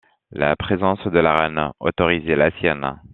La 0.31 0.55
présence 0.55 1.05
de 1.05 1.19
la 1.19 1.35
reine 1.35 1.69
autorisait 1.79 2.35
la 2.35 2.49
sienne. 2.57 2.95